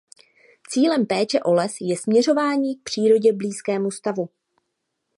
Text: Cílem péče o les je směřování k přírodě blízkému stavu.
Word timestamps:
Cílem 0.71 1.05
péče 1.05 1.39
o 1.39 1.53
les 1.53 1.75
je 1.81 1.95
směřování 1.97 2.75
k 2.75 2.83
přírodě 2.83 3.33
blízkému 3.33 3.91
stavu. 3.91 4.29